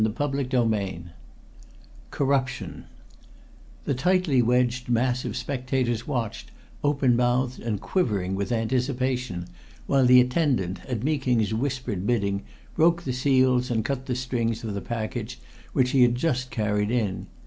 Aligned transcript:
CHAPTER 0.03 0.43
XXI 0.45 1.11
CORRUPTION 2.09 2.85
The 3.85 3.93
tightly 3.93 4.41
wedged 4.41 4.89
mass 4.89 5.23
of 5.25 5.37
spectators 5.37 6.07
watched, 6.07 6.49
open 6.83 7.15
mouthed 7.15 7.59
and 7.59 7.79
quivering 7.79 8.33
with 8.33 8.51
anticipation, 8.51 9.45
while 9.85 10.07
the 10.07 10.19
attendant, 10.19 10.79
at 10.87 11.03
Meeking's 11.03 11.53
whispered 11.53 12.07
bidding, 12.07 12.41
broke 12.75 13.03
the 13.03 13.13
seals 13.13 13.69
and 13.69 13.85
cut 13.85 14.07
the 14.07 14.15
strings 14.15 14.63
of 14.63 14.73
the 14.73 14.81
package 14.81 15.39
which 15.71 15.91
he 15.91 16.01
had 16.01 16.15
just 16.15 16.49
carried 16.49 16.89
in. 16.89 17.27